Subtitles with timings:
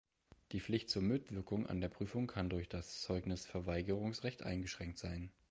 [0.51, 5.31] Die Pflicht zur Mitwirkung an der Prüfung kann durch das Zeugnisverweigerungsrecht eingeschränkt sein.